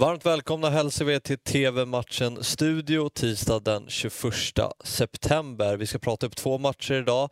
[0.00, 4.34] Varmt välkomna hälsar vi till TV-matchen Studio tisdag den 21
[4.84, 5.76] september.
[5.76, 7.30] Vi ska prata upp två matcher idag.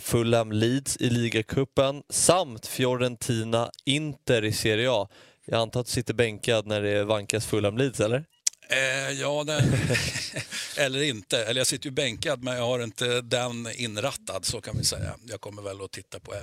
[0.00, 5.08] Fulham Leeds i ligacupen samt Fiorentina Inter i Serie A.
[5.46, 8.24] Jag antar att du sitter bänkad när det vankas Fulham Leeds, eller?
[8.70, 9.44] Eh, ja,
[10.78, 11.44] eller inte.
[11.44, 15.14] Eller jag sitter ju bänkad men jag har inte den inrattad så kan vi säga.
[15.24, 16.40] Jag kommer väl att titta på, äh,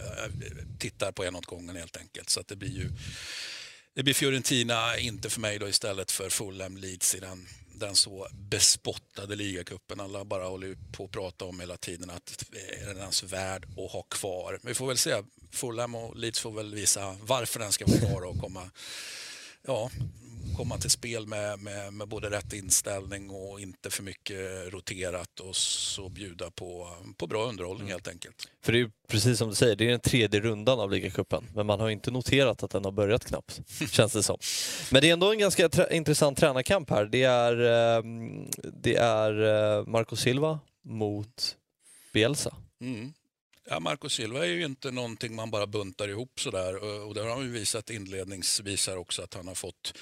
[0.80, 2.30] tittar på en åt gången helt enkelt.
[2.30, 2.90] Så att det blir ju
[3.96, 8.28] det blir Fiorentina, inte för mig då istället för Fulham Leeds i den, den så
[8.32, 10.00] bespottade ligacupen.
[10.00, 13.66] Alla bara håller på att prata om hela tiden att eh, är den ens värd
[13.66, 14.60] att ha kvar?
[14.62, 15.24] Men vi får väl se.
[15.52, 18.70] Fulham och Leeds får väl visa varför den ska vara kvar och komma
[19.62, 19.92] ja,
[20.60, 25.56] komma till spel med, med, med, både rätt inställning och inte för mycket roterat och
[25.56, 27.92] så bjuda på, på bra underhållning mm.
[27.92, 28.48] helt enkelt.
[28.62, 31.66] För det är precis som du säger, det är den tredje rundan av ligacupen men
[31.66, 34.38] man har inte noterat att den har börjat knappt, känns det som.
[34.92, 37.06] Men det är ändå en ganska trä intressant tränarkamp här.
[37.06, 38.50] Det är, ehm,
[38.82, 39.42] det är
[39.78, 41.56] eh, Marco Silva mot
[42.14, 42.56] Bielsa.
[42.82, 43.14] Mm.
[43.70, 47.30] Ja, Marco Silva är ju inte någonting man bara buntar ihop sådär och det har
[47.30, 49.94] han ju visat inledningsvis här också att han har fått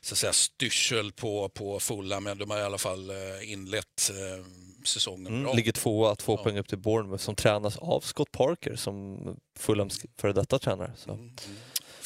[0.00, 4.10] så att säga, styrsel på, på fulla, men de har i alla fall eh, inlett
[4.10, 4.44] eh,
[4.84, 5.52] säsongen mm, bra.
[5.52, 6.42] Ligger tvåa, två ja.
[6.42, 9.18] poäng upp till Bournemouth som tränas av Scott Parker som
[9.58, 10.92] Fulhams före detta tränare.
[10.96, 11.10] Så.
[11.10, 11.56] Mm, mm.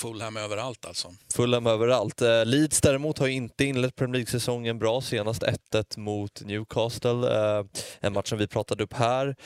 [0.03, 1.15] Fulham överallt alltså.
[1.35, 2.23] Fulham överallt.
[2.23, 5.01] Eh, Leeds däremot har inte inlett Premier League-säsongen bra.
[5.01, 7.65] Senast 1-1 mot Newcastle, eh,
[8.01, 9.37] en match som vi pratade upp här.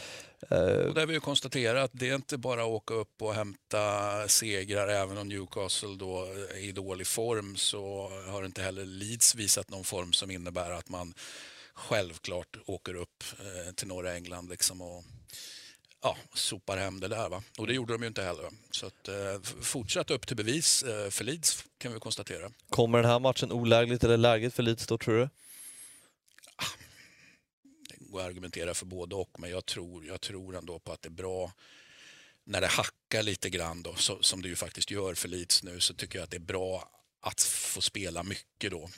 [0.51, 3.35] Eh, och där vi ju konstatera att det är inte bara att åka upp och
[3.35, 3.81] hämta
[4.29, 9.71] segrar, även om Newcastle då är i dålig form så har inte heller Leeds visat
[9.71, 11.15] någon form som innebär att man
[11.75, 13.25] självklart åker upp
[13.77, 15.05] till norra England liksom och
[16.03, 17.29] ja, sopar hem det där.
[17.29, 17.43] Va?
[17.59, 18.51] Och det gjorde de ju inte heller.
[18.71, 22.51] Så att, eh, fortsatt upp till bevis eh, för Leeds kan vi konstatera.
[22.71, 25.29] Kommer den här matchen olägligt eller lägligt för Leeds då tror du?
[26.57, 26.65] Ah,
[27.89, 31.03] det går att argumentera för både och men jag tror, jag tror ändå på att
[31.03, 31.53] det är bra
[32.45, 35.81] när det hackar lite grann då, så, som det ju faktiskt gör för Leeds nu
[35.81, 38.91] så tycker jag att det är bra att få spela mycket då.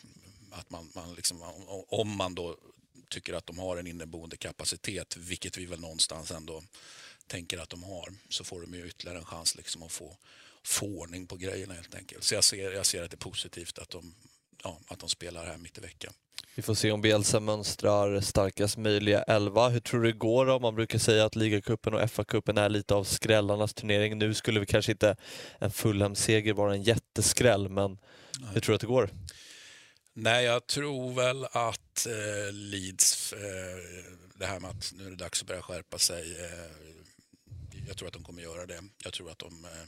[0.51, 1.43] Att man, man liksom,
[1.89, 2.57] om man då
[3.09, 6.63] tycker att de har en inneboende kapacitet, vilket vi väl någonstans ändå
[7.27, 10.17] tänker att de har, så får de ju ytterligare en chans liksom att få,
[10.65, 12.25] få ordning på grejerna helt enkelt.
[12.25, 14.15] Så jag ser, jag ser att det är positivt att de,
[14.63, 16.13] ja, att de spelar här mitt i veckan.
[16.55, 19.69] Vi får se om Bielsa mönstrar starkast möjliga elva.
[19.69, 20.59] Hur tror du det går då?
[20.59, 24.19] Man brukar säga att ligacupen och FA-cupen är lite av skrällarnas turnering.
[24.19, 25.17] Nu skulle vi kanske inte
[25.59, 27.99] en Fulham-seger vara en jätteskräll, men
[28.41, 28.51] Nej.
[28.55, 29.11] hur tror du att det går?
[30.21, 33.79] Nej, jag tror väl att eh, Leeds, eh,
[34.35, 36.71] det här med att nu är det dags att börja skärpa sig, eh,
[37.89, 38.81] jag tror att de kommer göra det.
[39.05, 39.81] Jag tror att de eh,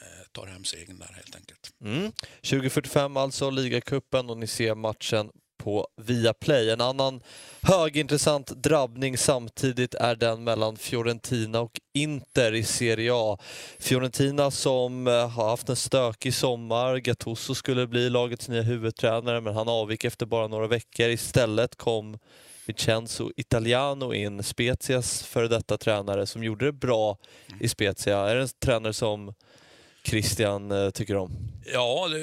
[0.00, 1.72] eh tar hem segern där helt enkelt.
[1.80, 2.12] Mm.
[2.42, 5.30] 2045 alltså, ligacupen och ni ser matchen
[5.64, 6.70] på Viaplay.
[6.70, 7.20] En annan
[7.62, 13.38] högintressant drabbning samtidigt är den mellan Fiorentina och Inter i Serie A.
[13.78, 16.96] Fiorentina som eh, har haft en stökig sommar.
[16.96, 21.08] Gattuso skulle bli lagets nya huvudtränare men han avgick efter bara några veckor.
[21.08, 22.18] Istället kom
[22.66, 27.18] Vincenzo Italiano in, Spezias före detta tränare som gjorde det bra
[27.60, 28.18] i Spezia.
[28.18, 29.34] Är det en tränare som
[30.04, 31.32] Christian eh, tycker om?
[31.72, 32.18] Ja, det,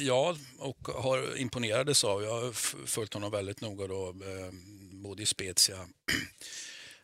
[0.00, 2.22] ja och har imponerades av.
[2.22, 2.52] Jag har
[2.86, 4.52] följt honom väldigt noga då, eh,
[4.92, 5.76] både i Spezia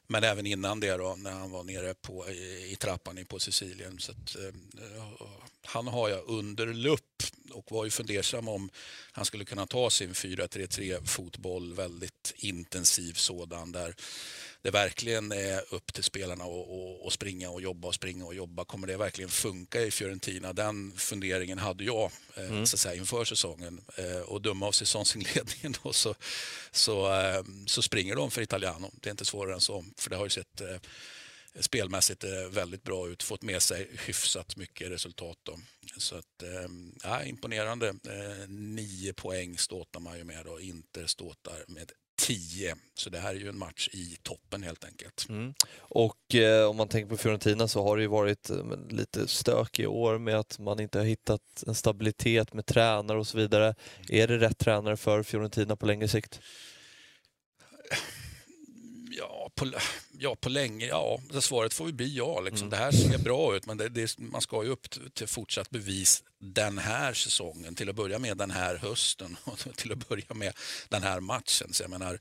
[0.06, 3.98] men även innan det då, när han var nere på, i, i trappan på Sicilien.
[3.98, 5.04] Så att, eh,
[5.64, 8.70] han har jag under lupp och var ju fundersam om
[9.12, 13.94] han skulle kunna ta sin 4-3-3 fotboll, väldigt intensiv sådan där
[14.62, 16.44] det verkligen är upp till spelarna
[17.06, 18.64] att springa och jobba och springa och jobba.
[18.64, 20.52] Kommer det verkligen funka i Fiorentina?
[20.52, 22.66] Den funderingen hade jag eh, mm.
[22.66, 23.80] så att säga, inför säsongen.
[23.96, 26.14] Eh, och döma av säsongsinledningen då, så,
[26.70, 28.90] så, eh, så springer de för Italiano.
[29.00, 29.84] Det är inte svårare än så.
[29.98, 30.62] För det har ju sett
[31.60, 35.38] spelmässigt väldigt bra ut, fått med sig hyfsat mycket resultat.
[35.42, 35.58] Då.
[35.96, 36.42] Så att,
[37.02, 37.94] ja, imponerande.
[38.48, 41.92] Nio poäng ståtar man ju med och Inter ståtar med
[42.30, 42.74] 10.
[42.94, 45.26] Så det här är ju en match i toppen helt enkelt.
[45.28, 45.54] Mm.
[45.78, 48.56] Och eh, om man tänker på Fiorentina så har det ju varit eh,
[48.90, 53.26] lite stök i år med att man inte har hittat en stabilitet med tränare och
[53.26, 53.74] så vidare.
[54.08, 56.40] Är det rätt tränare för Fiorentina på längre sikt?
[59.54, 59.72] På,
[60.18, 61.20] ja, på länge, ja.
[61.40, 62.40] Svaret får ju bli ja.
[62.40, 62.68] Liksom.
[62.68, 62.70] Mm.
[62.70, 66.22] Det här ser bra ut, men det, det, man ska ju upp till fortsatt bevis
[66.42, 70.52] den här säsongen, till att börja med den här hösten och till att börja med
[70.88, 71.72] den här matchen.
[71.72, 72.18] Så jag menar,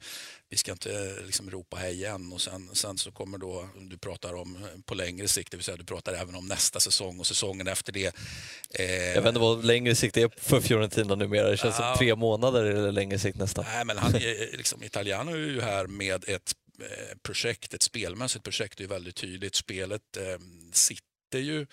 [0.49, 4.33] vi ska inte liksom ropa hej igen och sen, sen så kommer då, du pratar
[4.33, 7.67] om på längre sikt, det vill säga du pratar även om nästa säsong och säsongen
[7.67, 8.15] efter det.
[8.69, 11.97] Eh, jag vet inte vad längre sikt är för Fiorentina numera, det känns ja, som
[11.97, 13.65] tre månader eller längre sikt nästan.
[13.67, 16.68] Nej, men han är, liksom, Italiano är ju här med ett eh,
[17.21, 19.55] projekt, ett spelmässigt projekt, är väldigt tydligt.
[19.55, 20.39] Spelet eh,
[20.71, 21.65] sitter ju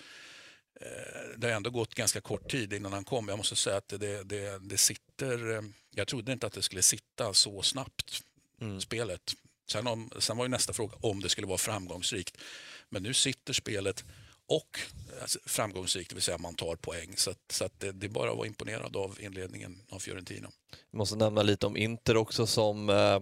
[0.81, 3.27] Eh, det har ändå gått ganska kort tid innan han kom.
[3.27, 5.55] Jag måste säga att det, det, det sitter...
[5.55, 5.61] Eh,
[5.95, 8.23] jag trodde inte att det skulle sitta så snabbt,
[8.61, 8.81] mm.
[8.81, 9.33] spelet.
[9.71, 12.37] Sen, om, sen var ju nästa fråga om det skulle vara framgångsrikt.
[12.89, 14.05] Men nu sitter spelet
[14.47, 14.79] och
[15.21, 17.13] alltså, framgångsrikt, det vill säga man tar poäng.
[17.15, 20.49] Så, att, så att det, det, är bara att vara imponerad av inledningen av Fiorentina.
[20.91, 23.19] Jag måste nämna lite om Inter också som eh,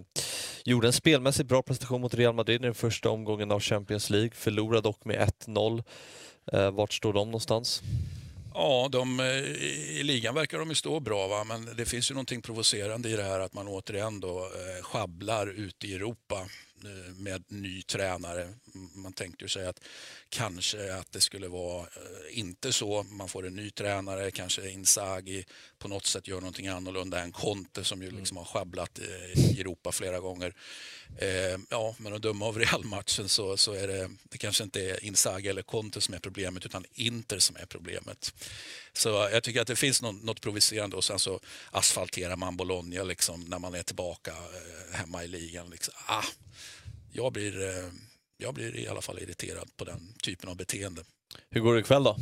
[0.65, 4.31] gjorde en spelmässigt bra prestation mot Real Madrid i den första omgången av Champions League,
[4.33, 5.83] förlorade dock med 1-0.
[6.53, 7.81] Eh, vart står de någonstans?
[8.53, 9.25] Ja, de, eh,
[9.99, 11.43] i ligan verkar de ju stå bra, va?
[11.43, 15.47] men det finns ju någonting provocerande i det här att man återigen då eh, schabblar
[15.47, 16.47] ute i Europa
[17.17, 18.53] med ny tränare.
[18.93, 19.79] Man tänkte ju sig att
[20.29, 23.03] kanske att det skulle vara eh, inte så.
[23.03, 25.45] Man får en ny tränare, kanske Inzaghi
[25.79, 28.19] på något sätt gör någonting annorlunda än Conte som ju mm.
[28.19, 28.99] liksom har sjabblat
[29.35, 30.53] i Europa flera gånger.
[31.17, 35.03] Eh, ja, men att döma av Real-matchen så, så är det, det kanske inte är
[35.03, 38.33] Inzaghi eller Conte som är problemet utan Inter som är problemet.
[38.93, 41.39] Så jag tycker att det finns något, något provocerande och sen så
[41.71, 44.33] asfalterar man Bologna liksom när man är tillbaka
[44.91, 45.69] hemma i ligan.
[45.69, 45.93] Liksom.
[46.07, 46.23] Ah,
[47.15, 47.91] jag blir, eh,
[48.37, 51.03] jag blir i alla fall irriterad på den typen av beteende.
[51.49, 52.17] Hur går det ikväll då?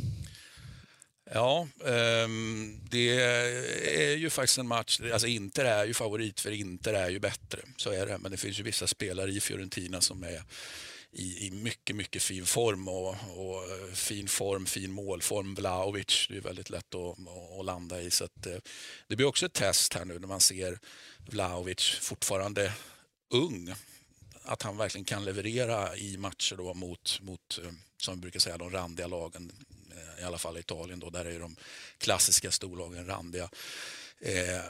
[1.30, 3.20] Ja, um, det
[4.00, 7.58] är ju faktiskt en match, alltså Inter är ju favorit för Inter är ju bättre,
[7.76, 8.18] så är det.
[8.18, 10.42] Men det finns ju vissa spelare i Fiorentina som är
[11.12, 13.62] i, i mycket, mycket fin form och, och,
[13.92, 15.54] fin form, fin målform.
[15.54, 17.18] Vlahovic, det är väldigt lätt att,
[17.58, 18.10] att landa i.
[18.10, 18.56] Så att, eh,
[19.08, 20.78] det blir också ett test här nu när man ser
[21.26, 22.72] Vlahovic fortfarande
[23.30, 23.74] ung
[24.44, 28.58] att han verkligen kan leverera i matcher då mot, mot eh, som vi brukar säga,
[28.58, 29.52] de randiga lagen.
[29.90, 31.56] Eh, I alla fall i Italien, då, där är de
[31.98, 33.50] klassiska storlagen randiga.
[34.20, 34.64] Eh,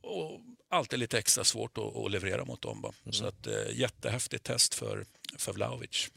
[0.00, 2.78] och alltid lite extra svårt att, att leverera mot dem.
[2.78, 3.12] Mm.
[3.12, 5.06] Så att, eh, jättehäftigt test för,
[5.36, 6.10] för Vlahovic.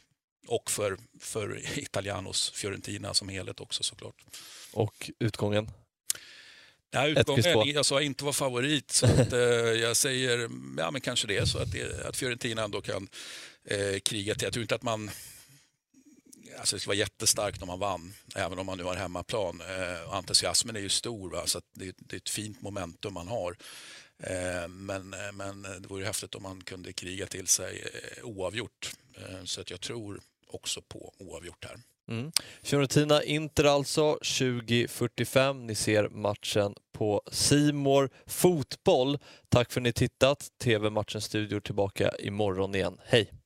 [0.47, 4.23] Och för, för Italianos Fiorentina som helhet också såklart.
[4.73, 5.71] Och utgången?
[6.95, 11.27] Ja, utgången, jag sa inte var favorit, så att, eh, jag säger ja, men kanske
[11.27, 13.07] det är så att, det, att Fiorentina ändå kan
[13.65, 14.43] eh, kriga till.
[14.43, 15.11] Jag tror inte att man...
[16.59, 19.61] Alltså det skulle vara jättestarkt om man vann, även om man nu har hemmaplan.
[19.61, 21.43] Eh, entusiasmen är ju stor, va?
[21.45, 23.57] så det, det, är ett fint momentum man har.
[24.19, 28.91] Eh, men, eh, men det vore häftigt om man kunde kriga till sig eh, oavgjort.
[29.43, 31.77] Så att jag tror också på oavgjort här.
[32.07, 32.31] Mm.
[32.63, 35.67] Fiorentina Inter alltså 2045.
[35.67, 39.17] Ni ser matchen på Simor Fotboll.
[39.49, 40.47] Tack för att ni tittat.
[40.63, 42.97] Tv-matchens Studio tillbaka imorgon igen.
[43.05, 43.44] Hej!